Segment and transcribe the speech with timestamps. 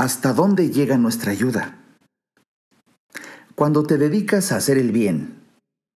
[0.00, 1.78] ¿Hasta dónde llega nuestra ayuda?
[3.54, 5.42] Cuando te dedicas a hacer el bien,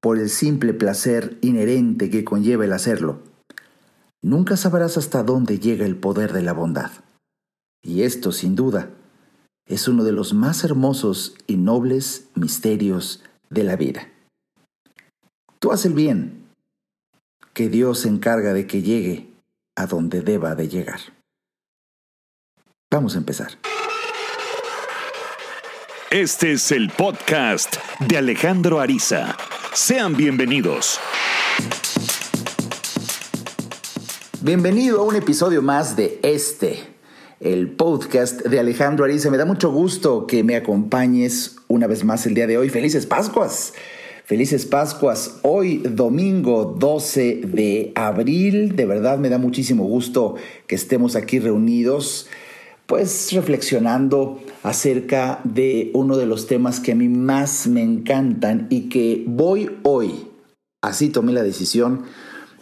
[0.02, 3.22] por el simple placer inherente que conlleva el hacerlo,
[4.22, 6.90] nunca sabrás hasta dónde llega el poder de la bondad.
[7.82, 8.90] Y esto, sin duda,
[9.66, 14.08] es uno de los más hermosos y nobles misterios de la vida.
[15.60, 16.50] Tú haz el bien,
[17.54, 19.32] que Dios se encarga de que llegue
[19.76, 21.00] a donde deba de llegar.
[22.90, 23.56] Vamos a empezar.
[26.10, 27.76] Este es el podcast
[28.06, 29.36] de Alejandro Ariza.
[29.72, 31.00] Sean bienvenidos.
[34.40, 36.78] Bienvenido a un episodio más de este,
[37.40, 39.30] el podcast de Alejandro Ariza.
[39.30, 42.68] Me da mucho gusto que me acompañes una vez más el día de hoy.
[42.68, 43.72] Felices Pascuas.
[44.24, 45.40] Felices Pascuas.
[45.42, 48.76] Hoy domingo 12 de abril.
[48.76, 52.28] De verdad me da muchísimo gusto que estemos aquí reunidos
[52.86, 58.88] pues reflexionando acerca de uno de los temas que a mí más me encantan y
[58.88, 60.28] que voy hoy,
[60.82, 62.02] así tomé la decisión,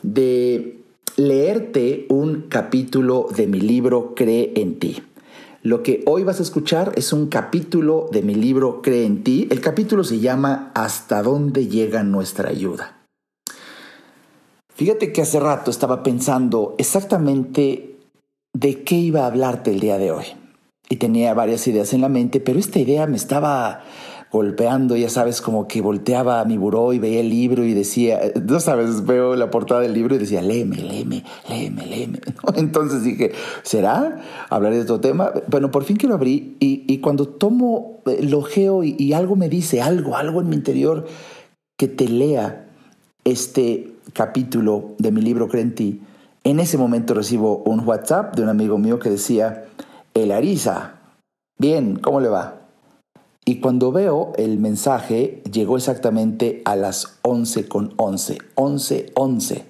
[0.02, 0.80] de
[1.16, 5.02] leerte un capítulo de mi libro Cree en ti.
[5.62, 9.46] Lo que hoy vas a escuchar es un capítulo de mi libro Cree en ti.
[9.50, 13.02] El capítulo se llama ¿Hasta dónde llega nuestra ayuda?
[14.74, 17.91] Fíjate que hace rato estaba pensando exactamente
[18.52, 20.24] de qué iba a hablarte el día de hoy.
[20.88, 23.82] Y tenía varias ideas en la mente, pero esta idea me estaba
[24.30, 28.18] golpeando, ya sabes, como que volteaba a mi buró y veía el libro y decía,
[28.42, 32.20] no sabes, veo la portada del libro y decía, léeme, léeme, léeme, léeme.
[32.56, 34.22] Entonces dije, ¿será?
[34.48, 35.32] ¿Hablaré de otro tema?
[35.48, 39.36] Bueno, por fin que lo abrí y, cuando tomo, eh, lo geo y, y algo
[39.36, 41.06] me dice, algo, algo en mi interior
[41.76, 42.68] que te lea
[43.24, 45.74] este capítulo de mi libro Cree en
[46.60, 49.66] ese momento recibo un WhatsApp de un amigo mío que decía,
[50.14, 51.00] El Arisa,
[51.58, 52.62] bien, ¿cómo le va?
[53.44, 59.64] Y cuando veo el mensaje, llegó exactamente a las 11 con 11, 11, 11.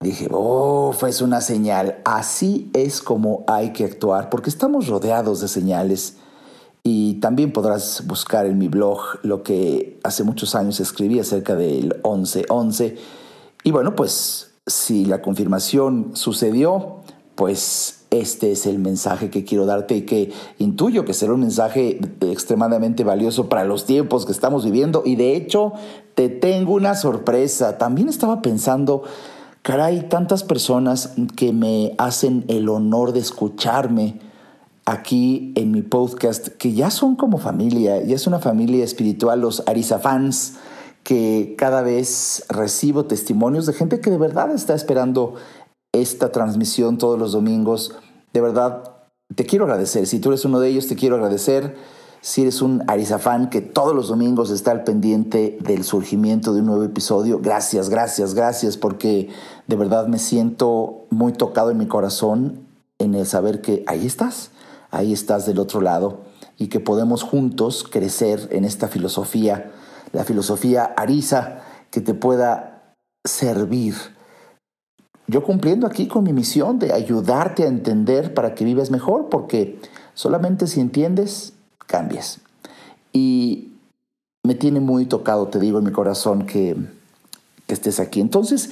[0.00, 2.00] Dije, oh, fue una señal.
[2.04, 6.16] Así es como hay que actuar, porque estamos rodeados de señales.
[6.82, 12.02] Y también podrás buscar en mi blog lo que hace muchos años escribí acerca del
[12.02, 12.96] 11-11.
[13.62, 17.00] Y bueno, pues si la confirmación sucedió,
[17.34, 22.00] pues este es el mensaje que quiero darte y que intuyo que será un mensaje
[22.20, 25.02] extremadamente valioso para los tiempos que estamos viviendo.
[25.04, 25.72] Y de hecho,
[26.14, 27.76] te tengo una sorpresa.
[27.76, 29.02] También estaba pensando,
[29.62, 34.20] caray, tantas personas que me hacen el honor de escucharme
[34.86, 39.62] aquí en mi podcast, que ya son como familia, ya es una familia espiritual, los
[39.66, 40.54] Arisa fans
[41.04, 45.34] que cada vez recibo testimonios de gente que de verdad está esperando
[45.92, 47.94] esta transmisión todos los domingos.
[48.32, 48.94] De verdad,
[49.34, 50.06] te quiero agradecer.
[50.06, 51.76] Si tú eres uno de ellos, te quiero agradecer.
[52.22, 56.66] Si eres un Arizafán que todos los domingos está al pendiente del surgimiento de un
[56.66, 59.28] nuevo episodio, gracias, gracias, gracias, porque
[59.66, 62.66] de verdad me siento muy tocado en mi corazón
[62.98, 64.52] en el saber que ahí estás,
[64.90, 66.22] ahí estás del otro lado
[66.56, 69.70] y que podemos juntos crecer en esta filosofía
[70.14, 71.60] la filosofía Arisa
[71.90, 72.94] que te pueda
[73.24, 73.94] servir.
[75.26, 79.80] Yo cumpliendo aquí con mi misión de ayudarte a entender para que vivas mejor, porque
[80.14, 81.54] solamente si entiendes,
[81.86, 82.40] cambias.
[83.12, 83.72] Y
[84.44, 86.76] me tiene muy tocado, te digo, en mi corazón que,
[87.66, 88.20] que estés aquí.
[88.20, 88.70] Entonces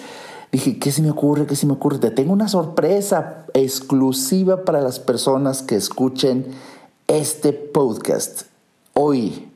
[0.52, 1.46] dije, ¿qué se me ocurre?
[1.46, 1.98] ¿Qué se me ocurre?
[1.98, 6.46] Te tengo una sorpresa exclusiva para las personas que escuchen
[7.08, 8.42] este podcast.
[8.92, 9.48] Hoy,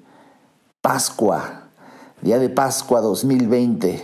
[0.80, 1.65] Pascua,
[2.22, 4.02] Día de Pascua 2020.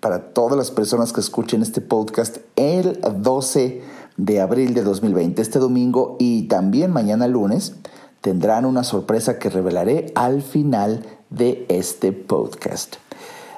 [0.00, 3.82] Para todas las personas que escuchen este podcast, el 12
[4.16, 7.74] de abril de 2020, este domingo y también mañana lunes,
[8.20, 12.96] tendrán una sorpresa que revelaré al final de este podcast.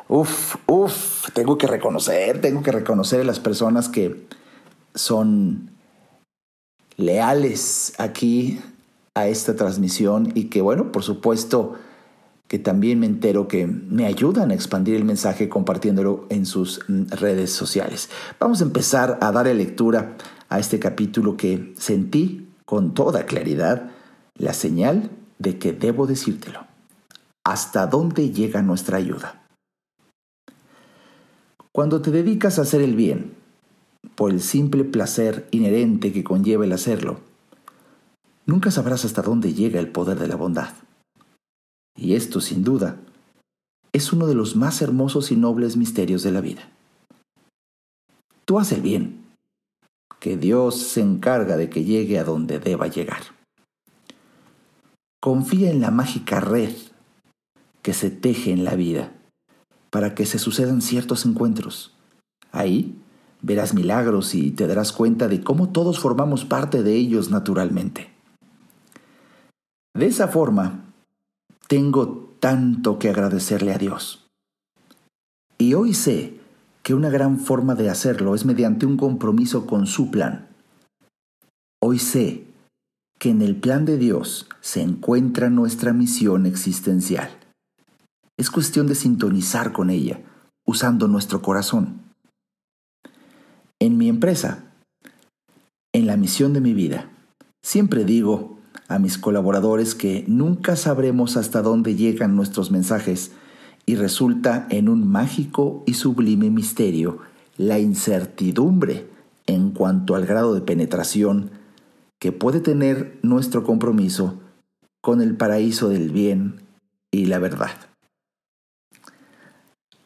[0.09, 4.26] Uf, uf, tengo que reconocer, tengo que reconocer a las personas que
[4.94, 5.71] son
[6.97, 8.61] leales aquí
[9.14, 11.75] a esta transmisión y que, bueno, por supuesto,
[12.54, 17.06] que también me entero que me ayudan a expandir el mensaje compartiéndolo en sus mm,
[17.10, 18.10] redes sociales.
[18.38, 20.16] Vamos a empezar a darle lectura
[20.48, 23.90] a este capítulo que sentí con toda claridad
[24.38, 25.10] la señal
[25.40, 26.60] de que debo decírtelo.
[27.42, 29.42] ¿Hasta dónde llega nuestra ayuda?
[31.72, 33.32] Cuando te dedicas a hacer el bien,
[34.14, 37.18] por el simple placer inherente que conlleva el hacerlo,
[38.46, 40.83] nunca sabrás hasta dónde llega el poder de la bondad.
[41.96, 42.96] Y esto, sin duda,
[43.93, 46.69] es uno de los más hermosos y nobles misterios de la vida.
[48.44, 49.25] Tú haz el bien,
[50.20, 53.23] que Dios se encarga de que llegue a donde deba llegar.
[55.20, 56.75] Confía en la mágica red
[57.82, 59.12] que se teje en la vida
[59.90, 61.94] para que se sucedan ciertos encuentros.
[62.50, 62.99] Ahí
[63.43, 68.11] verás milagros y te darás cuenta de cómo todos formamos parte de ellos naturalmente.
[69.94, 70.83] De esa forma,
[71.66, 74.26] tengo tanto que agradecerle a Dios.
[75.58, 76.38] Y hoy sé
[76.82, 80.49] que una gran forma de hacerlo es mediante un compromiso con su plan.
[81.82, 82.46] Hoy sé
[83.19, 87.31] que en el plan de Dios se encuentra nuestra misión existencial.
[88.37, 90.20] Es cuestión de sintonizar con ella,
[90.66, 92.02] usando nuestro corazón.
[93.81, 94.64] En mi empresa,
[95.94, 97.11] en la misión de mi vida,
[97.62, 98.53] siempre digo
[98.88, 103.32] a mis colaboradores que nunca sabremos hasta dónde llegan nuestros mensajes
[103.86, 107.19] y resulta en un mágico y sublime misterio
[107.56, 109.06] la incertidumbre
[109.46, 111.50] en cuanto al grado de penetración
[112.19, 114.40] que puede tener nuestro compromiso
[115.00, 116.62] con el paraíso del bien
[117.10, 117.70] y la verdad.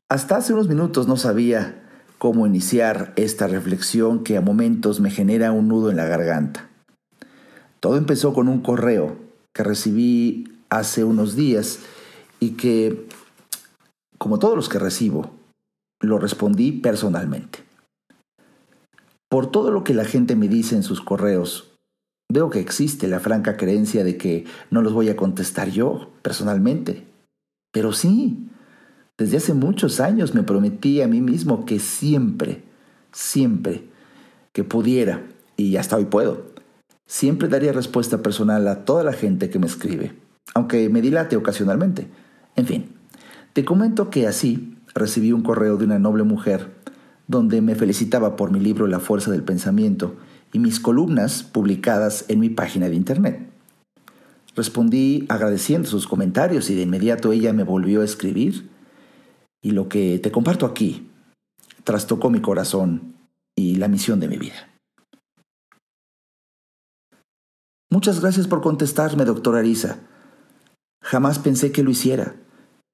[0.08, 1.84] Hasta hace unos minutos no sabía
[2.18, 6.67] cómo iniciar esta reflexión que a momentos me genera un nudo en la garganta.
[7.80, 9.16] Todo empezó con un correo
[9.52, 11.80] que recibí hace unos días
[12.40, 13.06] y que
[14.18, 15.30] como todos los que recibo,
[16.00, 17.60] lo respondí personalmente.
[19.28, 21.72] Por todo lo que la gente me dice en sus correos,
[22.30, 27.06] veo que existe la franca creencia de que no los voy a contestar yo, personalmente.
[27.72, 28.48] Pero sí,
[29.16, 32.64] desde hace muchos años me prometí a mí mismo que siempre,
[33.12, 33.84] siempre
[34.52, 35.22] que pudiera,
[35.56, 36.46] y hasta hoy puedo,
[37.08, 40.14] siempre daría respuesta personal a toda la gente que me escribe,
[40.54, 42.06] aunque me dilate ocasionalmente.
[42.54, 42.92] En fin,
[43.54, 46.70] te comento que así recibí un correo de una noble mujer
[47.26, 50.16] donde me felicitaba por mi libro La fuerza del pensamiento
[50.52, 53.50] y mis columnas publicadas en mi página de internet.
[54.54, 58.68] Respondí agradeciendo sus comentarios y de inmediato ella me volvió a escribir
[59.62, 61.08] y lo que te comparto aquí
[61.84, 63.14] trastocó mi corazón
[63.54, 64.67] y la misión de mi vida.
[67.90, 70.00] Muchas gracias por contestarme, doctora Arisa.
[71.02, 72.36] Jamás pensé que lo hiciera.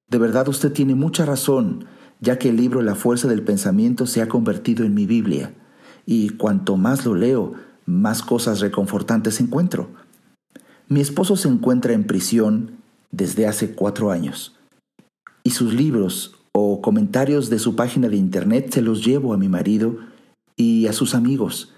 [0.09, 1.85] De verdad usted tiene mucha razón,
[2.21, 5.53] ya que el libro La fuerza del pensamiento se ha convertido en mi Biblia,
[6.05, 7.55] y cuanto más lo leo,
[7.85, 9.89] más cosas reconfortantes encuentro.
[10.87, 12.77] Mi esposo se encuentra en prisión
[13.11, 14.55] desde hace cuatro años,
[15.43, 19.49] y sus libros o comentarios de su página de internet se los llevo a mi
[19.49, 19.97] marido
[20.55, 21.74] y a sus amigos,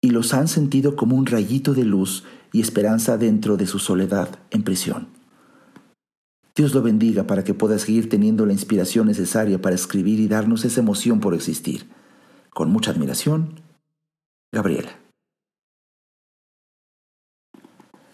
[0.00, 4.38] y los han sentido como un rayito de luz y esperanza dentro de su soledad
[4.50, 5.08] en prisión.
[6.54, 10.64] Dios lo bendiga para que pueda seguir teniendo la inspiración necesaria para escribir y darnos
[10.64, 11.88] esa emoción por existir.
[12.50, 13.60] Con mucha admiración,
[14.52, 14.98] Gabriela.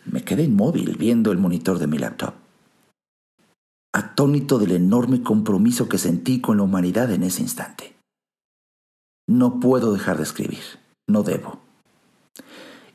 [0.05, 2.35] Me quedé inmóvil viendo el monitor de mi laptop,
[3.95, 7.97] atónito del enorme compromiso que sentí con la humanidad en ese instante.
[9.27, 10.65] No puedo dejar de escribir,
[11.09, 11.64] no debo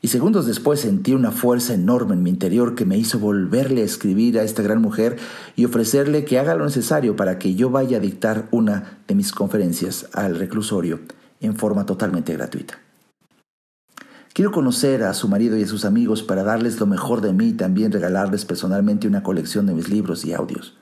[0.02, 3.84] y segundos después sentí una fuerza enorme en mi interior que me hizo volverle a
[3.84, 5.18] escribir a esta gran mujer
[5.56, 9.32] y ofrecerle que haga lo necesario para que yo vaya a dictar una de mis
[9.32, 11.00] conferencias al reclusorio
[11.40, 12.78] en forma totalmente gratuita.
[14.32, 17.48] Quiero conocer a su marido y a sus amigos para darles lo mejor de mí
[17.48, 20.78] y también regalarles personalmente una colección de mis libros y audios.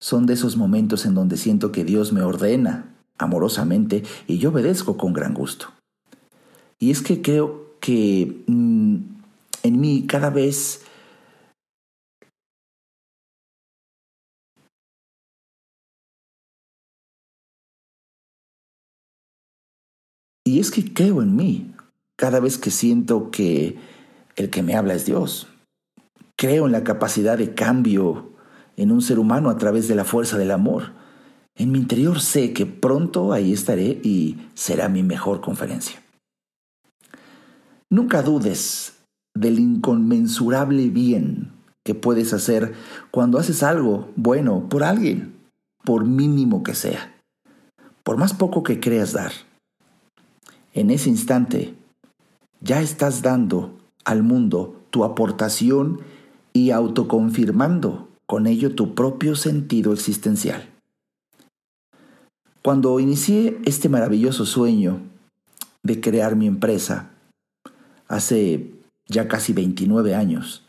[0.00, 4.96] Son de esos momentos en donde siento que Dios me ordena amorosamente y yo obedezco
[4.96, 5.75] con gran gusto.
[6.78, 8.96] Y es que creo que mm,
[9.62, 10.82] en mí cada vez
[20.46, 21.72] Y es que creo en mí
[22.14, 23.76] cada vez que siento que
[24.36, 25.48] el que me habla es Dios.
[26.36, 28.30] Creo en la capacidad de cambio
[28.76, 30.92] en un ser humano a través de la fuerza del amor.
[31.56, 36.05] En mi interior sé que pronto ahí estaré y será mi mejor conferencia.
[37.90, 38.94] Nunca dudes
[39.34, 41.52] del inconmensurable bien
[41.84, 42.74] que puedes hacer
[43.12, 45.36] cuando haces algo bueno por alguien,
[45.84, 47.14] por mínimo que sea,
[48.02, 49.30] por más poco que creas dar.
[50.74, 51.74] En ese instante,
[52.60, 56.00] ya estás dando al mundo tu aportación
[56.52, 60.68] y autoconfirmando con ello tu propio sentido existencial.
[62.62, 64.98] Cuando inicié este maravilloso sueño
[65.84, 67.10] de crear mi empresa,
[68.08, 68.72] hace
[69.08, 70.64] ya casi 29 años.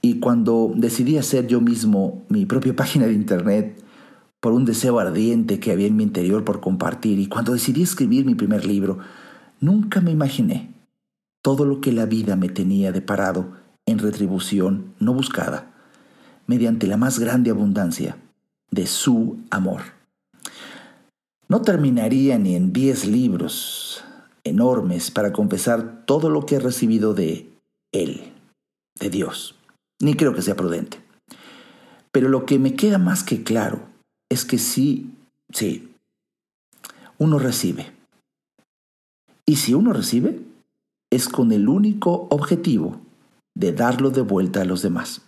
[0.00, 3.82] Y cuando decidí hacer yo mismo mi propia página de internet
[4.40, 8.26] por un deseo ardiente que había en mi interior por compartir, y cuando decidí escribir
[8.26, 8.98] mi primer libro,
[9.60, 10.74] nunca me imaginé
[11.40, 13.52] todo lo que la vida me tenía deparado
[13.86, 15.72] en retribución no buscada,
[16.46, 18.18] mediante la más grande abundancia
[18.70, 19.80] de su amor.
[21.48, 24.03] No terminaría ni en diez libros
[24.44, 27.50] enormes para confesar todo lo que he recibido de
[27.92, 28.32] Él,
[28.98, 29.56] de Dios.
[30.00, 30.98] Ni creo que sea prudente.
[32.12, 33.80] Pero lo que me queda más que claro
[34.30, 35.10] es que sí,
[35.52, 35.94] sí,
[37.18, 37.92] uno recibe.
[39.46, 40.40] Y si uno recibe,
[41.10, 43.00] es con el único objetivo
[43.56, 45.22] de darlo de vuelta a los demás.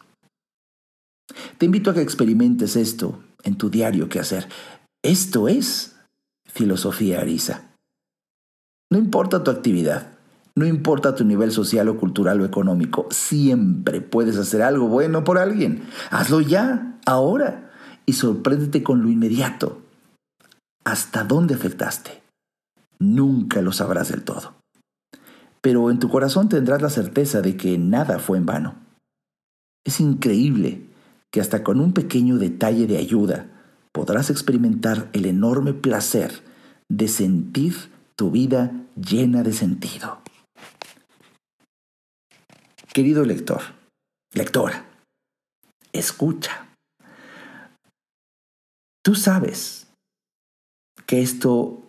[1.59, 4.49] Te invito a que experimentes esto en tu diario que hacer.
[5.03, 5.97] Esto es
[6.47, 7.76] filosofía Arisa.
[8.97, 10.07] No importa tu actividad,
[10.55, 15.37] no importa tu nivel social o cultural o económico, siempre puedes hacer algo bueno por
[15.37, 15.83] alguien.
[16.11, 17.71] Hazlo ya, ahora,
[18.07, 19.83] y sorpréndete con lo inmediato.
[20.83, 22.23] ¿Hasta dónde afectaste?
[22.99, 24.55] Nunca lo sabrás del todo.
[25.61, 28.77] Pero en tu corazón tendrás la certeza de que nada fue en vano.
[29.85, 30.87] Es increíble
[31.31, 33.49] que hasta con un pequeño detalle de ayuda
[33.93, 36.33] podrás experimentar el enorme placer
[36.89, 37.75] de sentir
[38.17, 40.21] tu vida llena de sentido.
[42.93, 43.61] Querido lector,
[44.33, 44.87] lectora,
[45.93, 46.69] escucha.
[49.05, 49.87] Tú sabes
[51.07, 51.83] que esto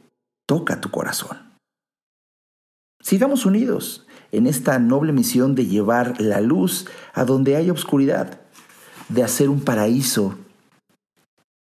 [0.47, 1.37] toca tu corazón.
[3.01, 8.41] Sigamos unidos en esta noble misión de llevar la luz a donde hay oscuridad
[9.07, 10.37] de hacer un paraíso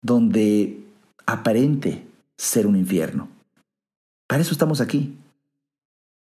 [0.03, 0.85] donde
[1.25, 2.05] aparente
[2.37, 3.29] ser un infierno.
[4.27, 5.17] Para eso estamos aquí.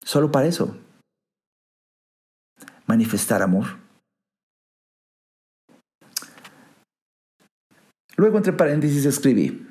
[0.04, 0.78] Solo para eso.
[2.88, 3.66] Manifestar amor.
[8.16, 9.66] Luego entre paréntesis escribí,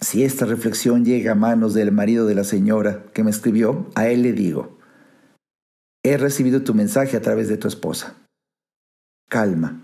[0.00, 4.08] si esta reflexión llega a manos del marido de la señora que me escribió, a
[4.08, 4.78] él le digo,
[6.02, 8.14] he recibido tu mensaje a través de tu esposa.
[9.30, 9.83] Calma,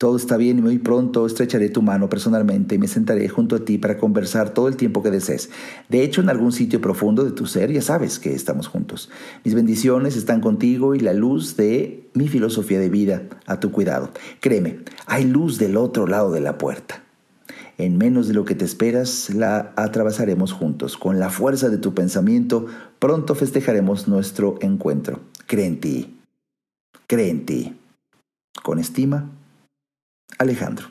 [0.00, 3.66] todo está bien y muy pronto estrecharé tu mano personalmente y me sentaré junto a
[3.66, 5.50] ti para conversar todo el tiempo que desees.
[5.90, 9.10] De hecho, en algún sitio profundo de tu ser ya sabes que estamos juntos.
[9.44, 14.08] Mis bendiciones están contigo y la luz de mi filosofía de vida a tu cuidado.
[14.40, 17.02] Créeme, hay luz del otro lado de la puerta.
[17.76, 20.96] En menos de lo que te esperas, la atravesaremos juntos.
[20.96, 22.64] Con la fuerza de tu pensamiento,
[22.98, 25.20] pronto festejaremos nuestro encuentro.
[25.46, 26.20] Cree en ti.
[27.06, 27.76] Cree en ti.
[28.62, 29.30] Con estima,
[30.40, 30.88] Alejandro.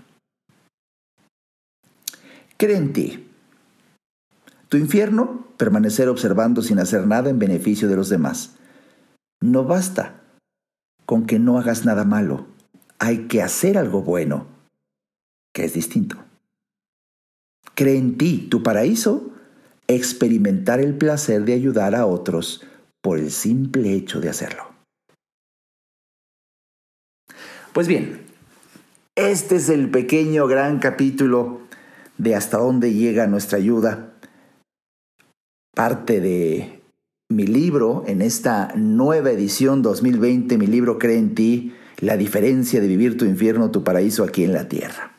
[2.56, 3.28] Cree en ti.
[4.70, 8.58] Tu infierno, permanecer observando sin hacer nada en beneficio de los demás.
[9.42, 10.22] No basta
[11.08, 12.46] con que no hagas nada malo.
[13.00, 14.46] Hay que hacer algo bueno,
[15.52, 16.18] que es distinto.
[17.74, 19.32] Cree en ti, tu paraíso,
[19.88, 22.64] experimentar el placer de ayudar a otros
[23.02, 24.70] por el simple hecho de hacerlo.
[27.74, 28.29] Pues bien,
[29.28, 31.60] este es el pequeño gran capítulo
[32.18, 34.14] de hasta dónde llega nuestra ayuda.
[35.76, 36.82] Parte de
[37.30, 42.88] mi libro en esta nueva edición 2020, mi libro Cree en ti, la diferencia de
[42.88, 45.12] vivir tu infierno, tu paraíso aquí en la tierra.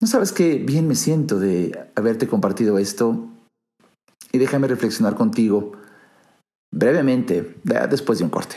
[0.00, 3.26] No sabes qué bien me siento de haberte compartido esto
[4.32, 5.72] y déjame reflexionar contigo
[6.72, 8.56] brevemente después de un corte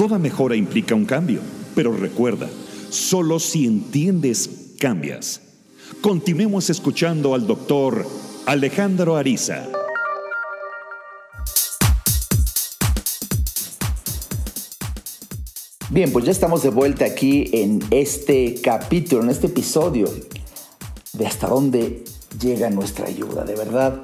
[0.00, 1.40] Toda mejora implica un cambio,
[1.74, 2.48] pero recuerda,
[2.88, 5.42] solo si entiendes, cambias.
[6.00, 8.06] Continuemos escuchando al doctor
[8.46, 9.68] Alejandro Ariza.
[15.90, 20.10] Bien, pues ya estamos de vuelta aquí en este capítulo, en este episodio
[21.12, 22.04] de hasta dónde
[22.40, 23.44] llega nuestra ayuda.
[23.44, 24.02] De verdad,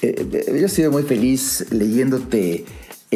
[0.00, 2.64] eh, yo he sido muy feliz leyéndote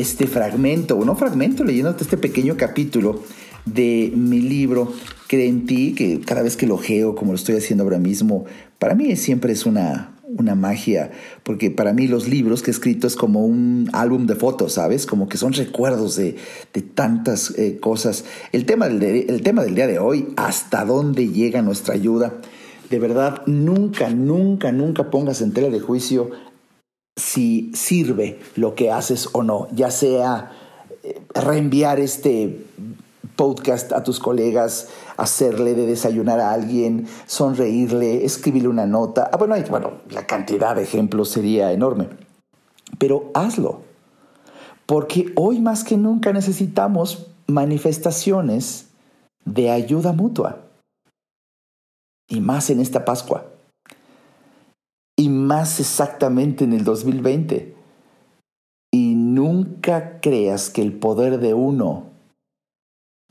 [0.01, 3.23] este fragmento, o no fragmento, leyéndote este pequeño capítulo
[3.67, 4.93] de mi libro
[5.29, 8.47] Cree en ti, que cada vez que lo geo, como lo estoy haciendo ahora mismo,
[8.79, 11.11] para mí siempre es una, una magia,
[11.43, 15.07] porque para mí los libros que he escrito es como un álbum de fotos, ¿sabes?
[15.07, 16.37] Como que son recuerdos de,
[16.95, 18.25] tantas eh, cosas.
[18.53, 22.35] El tema, del, el tema del día de hoy, hasta dónde llega nuestra ayuda.
[22.89, 26.31] De verdad, nunca, nunca, nunca pongas en tela de juicio
[27.21, 30.53] si sirve lo que haces o no, ya sea
[31.03, 32.67] eh, reenviar este
[33.37, 39.31] podcast a tus colegas, hacerle de desayunar a alguien, sonreírle, escribirle una nota.
[39.33, 42.09] Ah, bueno, bueno, la cantidad de ejemplos sería enorme.
[42.99, 43.83] Pero hazlo.
[44.87, 48.89] Porque hoy más que nunca necesitamos manifestaciones
[49.45, 50.59] de ayuda mutua.
[52.29, 53.45] Y más en esta Pascua.
[55.21, 57.75] Y más exactamente en el 2020.
[58.91, 62.05] Y nunca creas que el poder de uno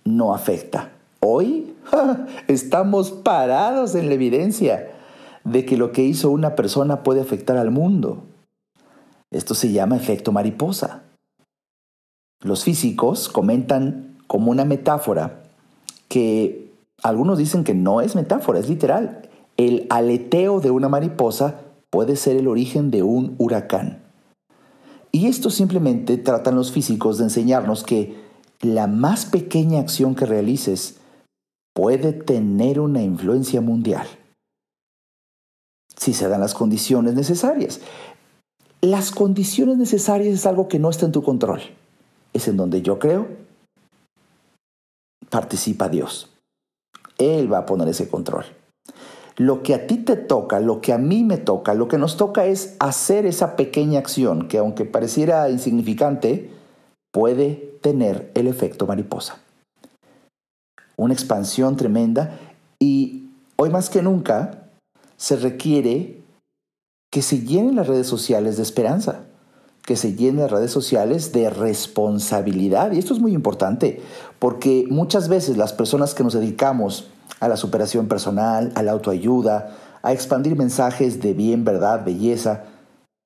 [0.04, 0.92] no afecta.
[1.20, 1.74] Hoy
[2.48, 4.92] estamos parados en la evidencia
[5.44, 8.22] de que lo que hizo una persona puede afectar al mundo.
[9.32, 11.02] Esto se llama efecto mariposa.
[12.44, 15.42] Los físicos comentan como una metáfora
[16.08, 19.28] que algunos dicen que no es metáfora, es literal.
[19.58, 24.04] El aleteo de una mariposa puede ser el origen de un huracán.
[25.12, 28.16] Y esto simplemente tratan los físicos de enseñarnos que
[28.62, 30.98] la más pequeña acción que realices
[31.74, 34.08] puede tener una influencia mundial
[36.00, 37.82] si se dan las condiciones necesarias.
[38.82, 41.62] Las condiciones necesarias es algo que no está en tu control.
[42.32, 43.28] Es en donde yo creo,
[45.30, 46.32] participa Dios.
[47.18, 48.46] Él va a poner ese control.
[49.40, 52.18] Lo que a ti te toca, lo que a mí me toca, lo que nos
[52.18, 56.50] toca es hacer esa pequeña acción que aunque pareciera insignificante,
[57.14, 59.40] puede tener el efecto mariposa.
[60.98, 62.38] Una expansión tremenda
[62.80, 64.66] y hoy más que nunca
[65.16, 66.22] se requiere
[67.10, 69.22] que se llenen las redes sociales de esperanza,
[69.86, 72.92] que se llenen las redes sociales de responsabilidad.
[72.92, 74.02] Y esto es muy importante
[74.38, 77.08] porque muchas veces las personas que nos dedicamos
[77.40, 82.64] a la superación personal, a la autoayuda, a expandir mensajes de bien, verdad, belleza,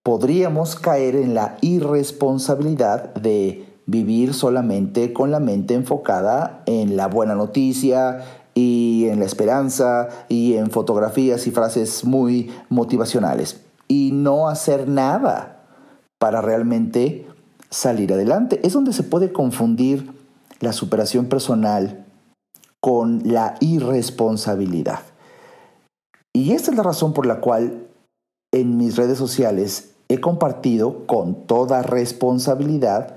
[0.04, 7.36] podríamos caer en la irresponsabilidad de vivir solamente con la mente enfocada en la buena
[7.36, 14.88] noticia y en la esperanza y en fotografías y frases muy motivacionales y no hacer
[14.88, 15.66] nada
[16.18, 17.28] para realmente
[17.70, 18.60] salir adelante.
[18.64, 20.12] Es donde se puede confundir
[20.60, 22.03] la superación personal
[22.84, 25.00] con la irresponsabilidad.
[26.34, 27.88] Y esta es la razón por la cual
[28.52, 33.16] en mis redes sociales he compartido con toda responsabilidad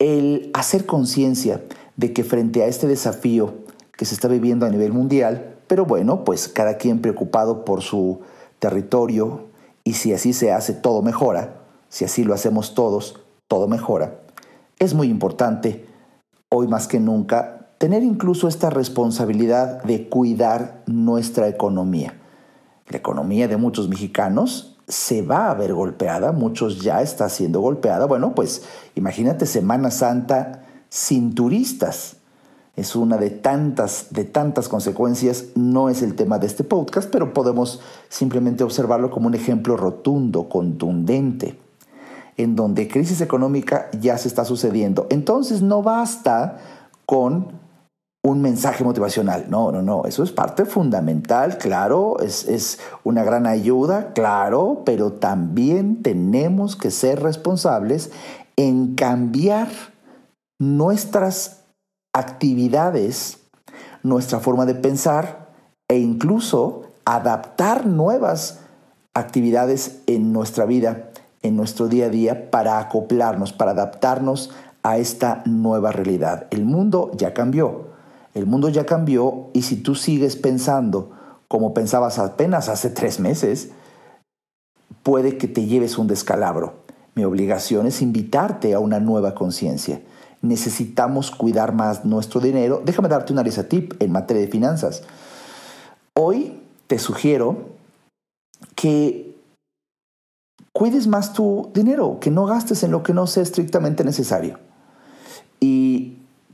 [0.00, 1.62] el hacer conciencia
[1.96, 3.54] de que frente a este desafío
[3.96, 8.18] que se está viviendo a nivel mundial, pero bueno, pues cada quien preocupado por su
[8.58, 9.42] territorio
[9.84, 14.18] y si así se hace todo mejora, si así lo hacemos todos, todo mejora,
[14.80, 15.86] es muy importante
[16.50, 22.14] hoy más que nunca tener incluso esta responsabilidad de cuidar nuestra economía.
[22.88, 28.06] La economía de muchos mexicanos se va a ver golpeada, muchos ya está siendo golpeada.
[28.06, 28.62] Bueno, pues
[28.94, 32.16] imagínate Semana Santa sin turistas.
[32.76, 35.46] Es una de tantas, de tantas consecuencias.
[35.54, 40.48] No es el tema de este podcast, pero podemos simplemente observarlo como un ejemplo rotundo,
[40.48, 41.56] contundente,
[42.36, 45.06] en donde crisis económica ya se está sucediendo.
[45.08, 46.58] Entonces no basta
[47.06, 47.63] con
[48.24, 49.46] un mensaje motivacional.
[49.50, 55.12] No, no, no, eso es parte fundamental, claro, es, es, una gran ayuda, claro, pero
[55.12, 58.10] también tenemos que ser responsables
[58.56, 59.68] en cambiar
[60.58, 61.64] nuestras
[62.14, 63.40] actividades,
[64.02, 65.50] nuestra forma de pensar
[65.86, 68.60] e incluso adaptar nuevas
[69.12, 71.10] actividades en nuestra vida,
[71.42, 74.50] en nuestro día a día, para acoplarnos, para adaptarnos
[74.82, 76.46] a esta nueva realidad.
[76.50, 77.93] El mundo ya cambió
[78.34, 81.12] el mundo ya cambió y si tú sigues pensando
[81.48, 83.70] como pensabas apenas hace tres meses,
[85.02, 86.74] puede que te lleves un descalabro.
[87.14, 90.02] Mi obligación es invitarte a una nueva conciencia.
[90.42, 92.82] Necesitamos cuidar más nuestro dinero.
[92.84, 95.04] Déjame darte una lista tip en materia de finanzas.
[96.14, 97.68] Hoy te sugiero
[98.74, 99.36] que
[100.72, 104.58] cuides más tu dinero, que no gastes en lo que no sea estrictamente necesario.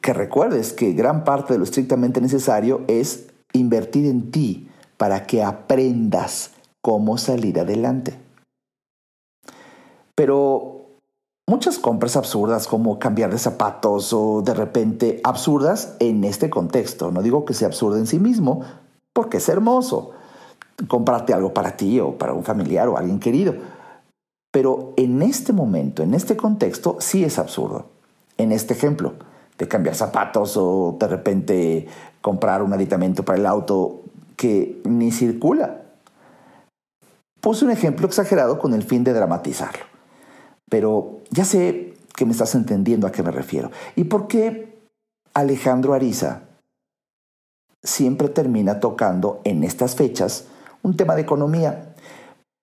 [0.00, 5.42] Que recuerdes que gran parte de lo estrictamente necesario es invertir en ti para que
[5.42, 8.18] aprendas cómo salir adelante.
[10.14, 10.86] Pero
[11.46, 17.10] muchas compras absurdas como cambiar de zapatos o de repente absurdas en este contexto.
[17.10, 18.62] No digo que sea absurdo en sí mismo,
[19.12, 20.12] porque es hermoso
[20.88, 23.54] comprarte algo para ti o para un familiar o alguien querido.
[24.52, 27.86] Pero en este momento, en este contexto, sí es absurdo.
[28.36, 29.14] En este ejemplo,
[29.60, 31.86] de cambiar zapatos o de repente
[32.22, 34.00] comprar un aditamento para el auto
[34.34, 35.82] que ni circula.
[37.42, 39.84] Puse un ejemplo exagerado con el fin de dramatizarlo.
[40.70, 43.70] Pero ya sé que me estás entendiendo a qué me refiero.
[43.96, 44.78] ¿Y por qué
[45.34, 46.40] Alejandro Ariza
[47.82, 50.46] siempre termina tocando en estas fechas
[50.82, 51.94] un tema de economía?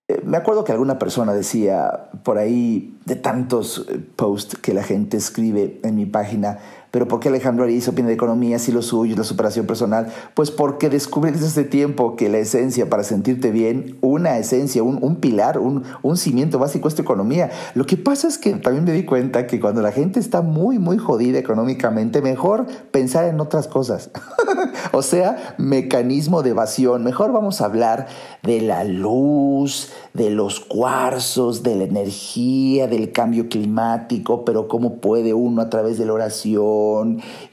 [0.09, 4.83] Eh, me acuerdo que alguna persona decía por ahí de tantos eh, posts que la
[4.83, 6.59] gente escribe en mi página,
[6.97, 10.07] pero ¿por qué Alejandro Ariza opina de economía si lo suyo es la superación personal?
[10.33, 15.17] Pues porque descubrí desde este tiempo que la esencia para sentirte bien, una esencia, un,
[15.17, 17.51] pilar, un, un, cimiento básico es tu economía.
[17.75, 20.79] Lo que pasa es que también me di cuenta que cuando la gente está muy,
[20.79, 24.09] muy jodida económicamente, mejor pensar en otras cosas.
[24.91, 27.03] o sea, mecanismo de evasión.
[27.03, 28.07] Mejor vamos a hablar
[28.41, 35.35] de la luz, de los cuarzos, de la energía, del cambio climático, pero cómo puede
[35.35, 36.86] uno a través de la oración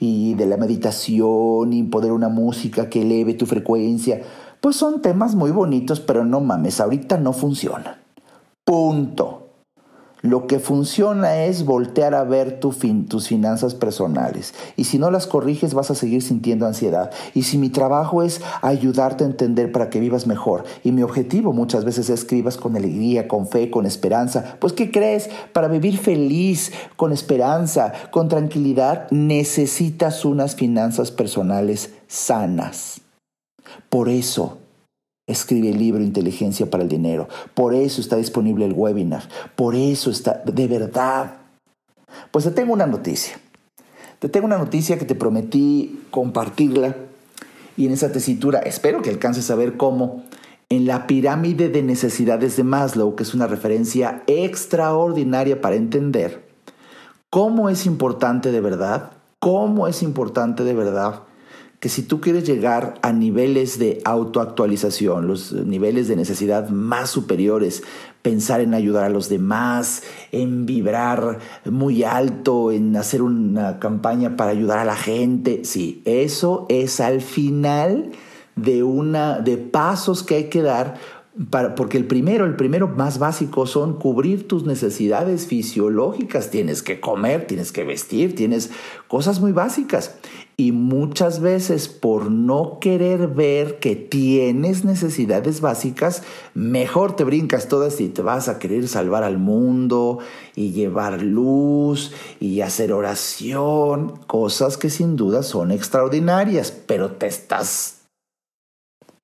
[0.00, 4.22] y de la meditación y poder una música que eleve tu frecuencia.
[4.60, 7.96] Pues son temas muy bonitos, pero no mames, ahorita no funcionan.
[8.64, 9.43] Punto.
[10.24, 14.54] Lo que funciona es voltear a ver tus finanzas personales.
[14.74, 17.10] Y si no las corriges vas a seguir sintiendo ansiedad.
[17.34, 21.52] Y si mi trabajo es ayudarte a entender para que vivas mejor, y mi objetivo
[21.52, 25.28] muchas veces es que con alegría, con fe, con esperanza, pues ¿qué crees?
[25.52, 33.02] Para vivir feliz, con esperanza, con tranquilidad, necesitas unas finanzas personales sanas.
[33.90, 34.56] Por eso,
[35.26, 37.28] Escribe el libro Inteligencia para el Dinero.
[37.54, 39.22] Por eso está disponible el webinar.
[39.56, 41.36] Por eso está, de verdad.
[42.30, 43.38] Pues te tengo una noticia.
[44.18, 46.96] Te tengo una noticia que te prometí compartirla.
[47.76, 50.24] Y en esa tesitura, espero que alcances a ver cómo,
[50.68, 56.44] en la pirámide de necesidades de Maslow, que es una referencia extraordinaria para entender
[57.30, 59.10] cómo es importante de verdad,
[59.40, 61.22] cómo es importante de verdad
[61.84, 67.82] que si tú quieres llegar a niveles de autoactualización, los niveles de necesidad más superiores,
[68.22, 74.52] pensar en ayudar a los demás, en vibrar muy alto, en hacer una campaña para
[74.52, 78.12] ayudar a la gente, sí, eso es al final
[78.56, 80.94] de una de pasos que hay que dar
[81.76, 86.50] porque el primero, el primero más básico son cubrir tus necesidades fisiológicas.
[86.50, 88.70] Tienes que comer, tienes que vestir, tienes
[89.08, 90.14] cosas muy básicas.
[90.56, 96.22] Y muchas veces por no querer ver que tienes necesidades básicas,
[96.54, 100.20] mejor te brincas todas y te vas a querer salvar al mundo
[100.54, 108.03] y llevar luz y hacer oración, cosas que sin duda son extraordinarias, pero te estás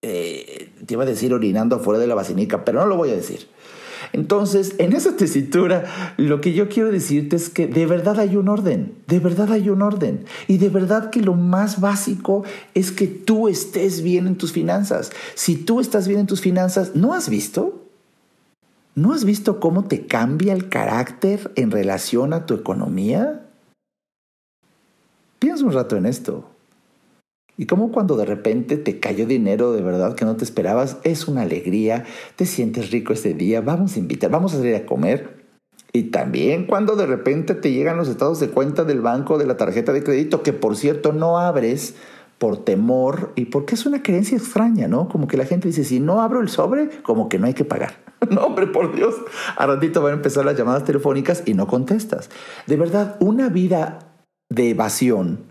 [0.03, 3.17] eh, te iba a decir orinando afuera de la basinica, pero no lo voy a
[3.17, 3.49] decir.
[4.13, 8.49] Entonces, en esa tesitura, lo que yo quiero decirte es que de verdad hay un
[8.49, 10.25] orden, de verdad hay un orden.
[10.49, 15.13] Y de verdad que lo más básico es que tú estés bien en tus finanzas.
[15.35, 17.85] Si tú estás bien en tus finanzas, ¿no has visto?
[18.95, 23.47] ¿No has visto cómo te cambia el carácter en relación a tu economía?
[25.39, 26.51] Piensa un rato en esto.
[27.61, 31.29] Y como cuando de repente te cayó dinero de verdad que no te esperabas, es
[31.29, 32.05] una alegría,
[32.37, 35.45] te sientes rico ese día, vamos a invitar, vamos a salir a comer.
[35.93, 39.59] Y también cuando de repente te llegan los estados de cuenta del banco, de la
[39.59, 41.97] tarjeta de crédito, que por cierto no abres
[42.39, 45.11] por temor y porque es una creencia extraña, ¿no?
[45.11, 47.67] Como que la gente dice, si no abro el sobre, como que no hay que
[47.67, 47.93] pagar.
[48.31, 49.17] No, hombre, por Dios,
[49.57, 52.31] a ratito van a empezar las llamadas telefónicas y no contestas.
[52.67, 53.99] De verdad, una vida
[54.51, 55.50] de evasión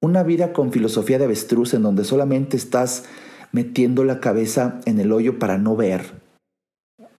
[0.00, 3.04] una vida con filosofía de avestruz en donde solamente estás
[3.52, 6.20] metiendo la cabeza en el hoyo para no ver.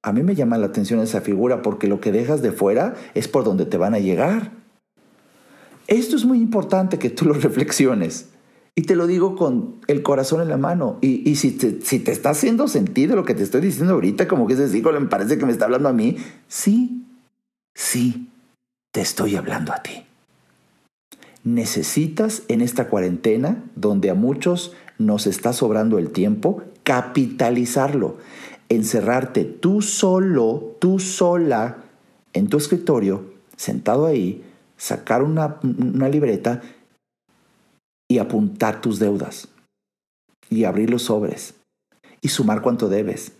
[0.01, 3.27] A mí me llama la atención esa figura porque lo que dejas de fuera es
[3.27, 4.51] por donde te van a llegar.
[5.87, 8.29] Esto es muy importante que tú lo reflexiones.
[8.73, 10.97] Y te lo digo con el corazón en la mano.
[11.01, 14.47] Y, si, te, si te está haciendo sentido lo que te estoy diciendo ahorita, como
[14.47, 16.15] que ese digo, me parece que me está hablando a mí,
[16.47, 17.05] sí,
[17.75, 18.29] sí,
[18.91, 20.05] te estoy hablando a ti
[21.43, 28.17] necesitas en esta cuarentena, donde a muchos nos está sobrando el tiempo, capitalizarlo,
[28.69, 31.77] encerrarte tú solo, tú sola,
[32.33, 33.25] en tu escritorio,
[33.55, 34.43] sentado ahí,
[34.77, 35.59] sacar una,
[36.09, 36.61] libreta
[38.09, 39.47] y apuntar tus deudas
[40.49, 41.55] y abrir los sobres
[42.21, 43.33] y sumar cuánto debes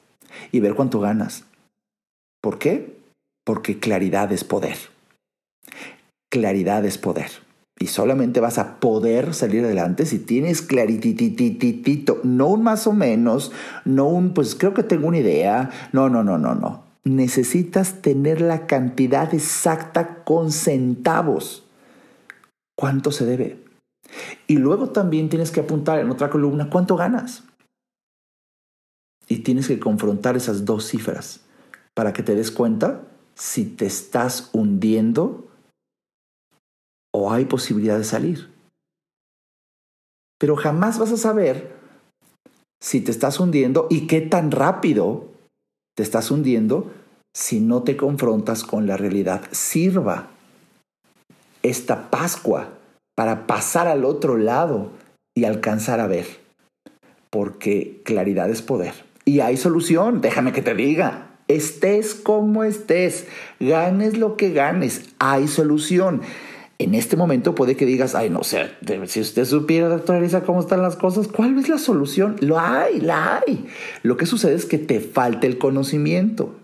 [0.52, 1.46] y ver cuánto ganas.
[2.42, 2.98] ¿Por qué?
[3.44, 4.78] Porque claridad es poder.
[6.30, 7.51] claridad es poder.
[7.82, 13.52] Y solamente vas a poder salir adelante si tienes clarititititito, no un más o menos,
[13.86, 15.72] no un pues creo que tengo una idea.
[15.92, 16.84] No, no, no, no, no.
[17.06, 21.66] Necesitas tener la cantidad exacta con centavos.
[22.76, 23.58] ¿Cuánto se debe?
[24.46, 27.46] Y luego también tienes que apuntar en otra columna cuánto ganas.
[29.28, 31.40] Y tienes que confrontar esas dos cifras
[31.96, 33.02] para que te des cuenta
[33.34, 35.48] si te estás hundiendo
[37.14, 38.50] o hay posibilidad de salir.
[40.40, 41.72] Pero jamás vas a saber
[42.82, 45.28] si te estás hundiendo y qué tan rápido
[45.96, 46.92] te estás hundiendo
[47.34, 49.44] si no te confrontas con la realidad.
[49.52, 50.30] Sirva
[51.64, 52.70] esta Pascua
[53.16, 54.90] para pasar al otro lado
[55.36, 56.26] y alcanzar a ver.
[57.30, 58.94] Porque claridad es poder.
[59.26, 61.28] Y hay solución, déjame que te diga.
[61.48, 63.28] Estés como estés,
[63.60, 66.22] ganes lo que ganes, hay solución.
[66.82, 68.72] En este momento puede que digas, ay, no sé,
[69.06, 72.38] si usted supiera, doctora Elisa, cómo están las cosas, ¿cuál es la solución?
[72.40, 73.68] Lo hay, la hay.
[74.02, 76.56] Lo que sucede es que te falta el conocimiento.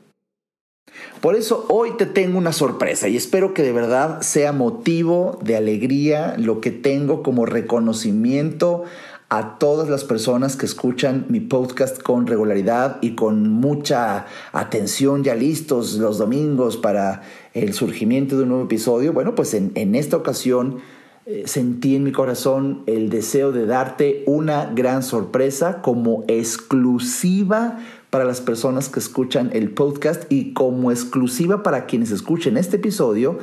[1.21, 5.55] Por eso hoy te tengo una sorpresa y espero que de verdad sea motivo de
[5.55, 8.85] alegría lo que tengo como reconocimiento
[9.29, 15.35] a todas las personas que escuchan mi podcast con regularidad y con mucha atención, ya
[15.35, 17.23] listos los domingos para
[17.63, 19.13] el surgimiento de un nuevo episodio.
[19.13, 20.77] Bueno, pues en, esta ocasión
[21.25, 28.25] eh, sentí en mi corazón el deseo de darte una gran sorpresa como exclusiva para
[28.25, 33.39] las personas que escuchan el podcast y como exclusiva para quienes escuchen este episodio.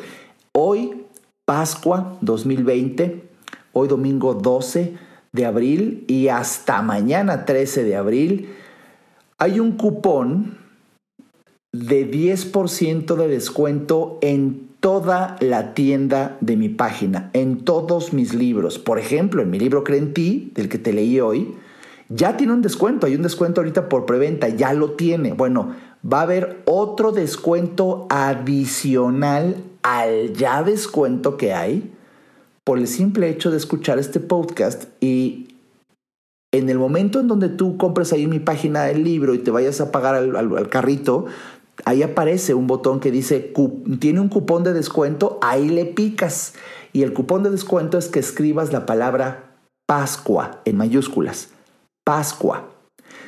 [0.52, 1.02] Hoy,
[1.44, 3.24] Pascua 2020,
[3.72, 4.96] hoy domingo 12
[5.32, 8.48] de abril y hasta mañana 13 de abril
[9.38, 10.63] hay un cupón
[11.74, 18.78] de 10% de descuento en toda la tienda de mi página, en todos mis libros.
[18.78, 21.52] Por ejemplo, en mi libro Crentí, del que te leí hoy,
[22.08, 25.32] ya tiene un descuento, hay un descuento ahorita por preventa, ya lo tiene.
[25.32, 31.90] Bueno, va a haber otro descuento adicional al ya descuento que hay
[32.62, 35.54] por el simple hecho de escuchar este podcast y
[36.54, 39.80] en el momento en donde tú compres ahí mi página del libro y te vayas
[39.80, 41.26] a pagar al, carrito,
[41.84, 43.52] ahí aparece un botón que dice,
[43.98, 46.54] tiene un cupón de descuento, ahí le picas.
[46.92, 49.56] Y el cupón de descuento es que escribas la palabra
[49.86, 51.48] Pascua en mayúsculas.
[52.04, 52.70] Pascua.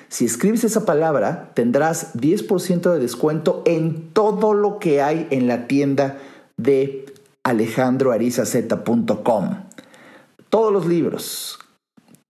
[0.09, 5.67] Si escribes esa palabra, tendrás 10% de descuento en todo lo que hay en la
[5.67, 6.19] tienda
[6.57, 9.65] de alejandroarizaz.com.
[10.49, 11.59] Todos los libros,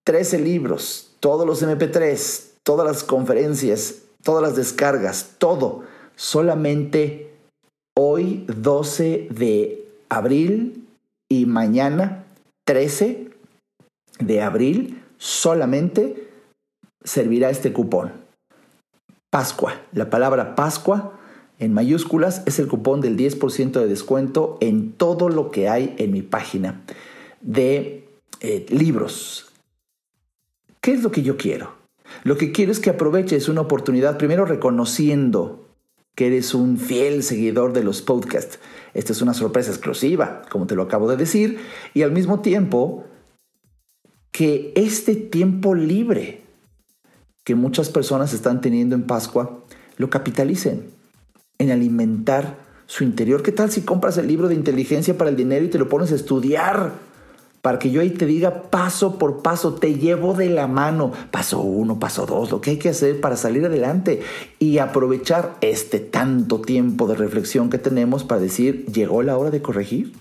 [0.05, 5.83] 13 libros, todos los MP3, todas las conferencias, todas las descargas, todo,
[6.16, 7.31] solamente
[7.96, 10.88] hoy 12 de abril
[11.29, 12.24] y mañana
[12.64, 13.29] 13
[14.18, 16.29] de abril solamente
[17.05, 18.12] servirá este cupón.
[19.31, 21.12] Pascua, la palabra Pascua
[21.59, 26.12] en mayúsculas es el cupón del 10% de descuento en todo lo que hay en
[26.12, 26.83] mi página
[27.40, 28.09] de
[28.40, 29.52] eh, libros.
[30.81, 31.74] ¿Qué es lo que yo quiero?
[32.24, 35.65] Lo que quiero es que aproveches una oportunidad, primero reconociendo
[36.16, 38.59] que eres un fiel seguidor de los podcasts.
[38.94, 41.61] Esta es una sorpresa exclusiva, como te lo acabo de decir,
[41.94, 43.05] y al mismo tiempo
[44.33, 46.42] que este tiempo libre
[47.44, 49.62] que muchas personas están teniendo en Pascua,
[49.98, 50.90] lo capitalicen
[51.59, 53.42] en alimentar su interior.
[53.42, 56.11] ¿Qué tal si compras el libro de inteligencia para el dinero y te lo pones
[56.11, 56.92] a estudiar?
[57.66, 61.59] Para que yo ahí te diga paso por paso, te llevo de la mano, paso
[61.62, 64.20] uno, paso dos, lo que hay que hacer para salir adelante
[64.61, 69.62] y aprovechar este tanto tiempo de reflexión que tenemos para decir, llegó la hora de
[69.62, 70.12] corregir.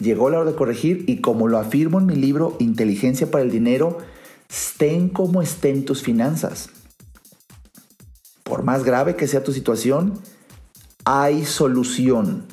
[0.00, 3.52] Llegó la hora de corregir y como lo afirmo en mi libro Inteligencia para el
[3.52, 3.98] Dinero,
[4.50, 6.70] estén como estén tus finanzas
[8.42, 10.14] por más grave que sea tu situación,
[11.04, 12.44] hay solución.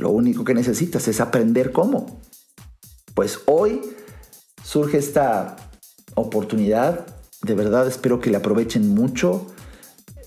[0.00, 2.20] Lo único que necesitas es aprender cómo.
[3.14, 3.82] Pues hoy
[4.64, 5.56] surge esta
[6.14, 7.06] oportunidad.
[7.42, 9.46] De verdad espero que la aprovechen mucho.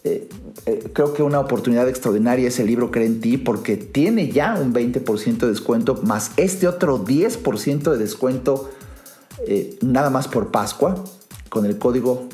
[0.03, 0.29] Eh,
[0.67, 4.59] eh, creo que una oportunidad extraordinaria es el libro Cree en ti porque tiene ya
[4.61, 8.69] un 20% de descuento más este otro 10% de descuento
[9.47, 11.01] eh, nada más por Pascua
[11.47, 12.27] con el código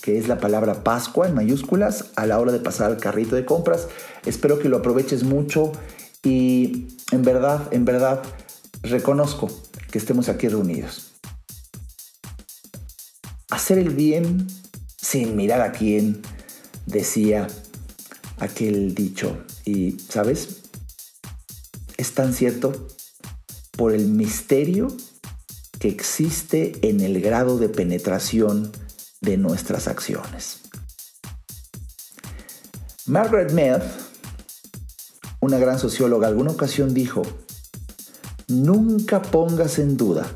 [0.00, 3.44] que es la palabra Pascua en mayúsculas a la hora de pasar al carrito de
[3.44, 3.88] compras.
[4.24, 5.72] Espero que lo aproveches mucho
[6.26, 8.20] y en verdad, en verdad,
[8.82, 9.48] reconozco
[9.92, 11.12] que estemos aquí reunidos.
[13.48, 14.48] Hacer el bien
[15.00, 16.20] sin mirar a quién,
[16.84, 17.46] decía
[18.38, 19.38] aquel dicho.
[19.64, 20.62] Y, ¿sabes?
[21.96, 22.88] es tan cierto
[23.76, 24.88] por el misterio
[25.78, 28.72] que existe en el grado de penetración
[29.20, 30.62] de nuestras acciones.
[33.06, 33.82] Margaret Mead,
[35.46, 37.22] una gran socióloga, alguna ocasión dijo,
[38.48, 40.28] nunca pongas en duda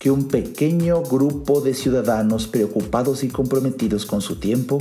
[0.00, 4.78] que un pequeño grupo de ciudadanos preocupados y comprometidos con su tiempo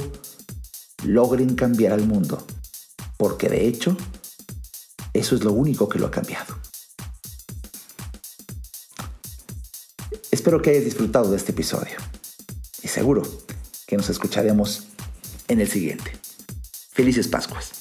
[1.06, 2.44] logren cambiar al mundo,
[3.18, 3.96] porque de hecho,
[5.14, 6.56] eso es lo único que lo ha cambiado.
[10.32, 11.98] Espero que hayas disfrutado de este episodio
[12.82, 13.22] y seguro
[13.86, 14.88] que nos escucharemos
[15.48, 16.12] en el siguiente.
[16.92, 17.81] Felices Pascuas.